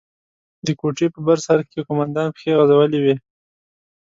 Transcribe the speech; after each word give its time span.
د 0.65 0.67
کوټې 0.79 1.07
په 1.13 1.19
بر 1.27 1.37
سر 1.45 1.59
کښې 1.67 1.81
قومندان 1.87 2.27
پښې 2.35 2.57
غځولې 2.59 2.99
وې. 3.01 3.15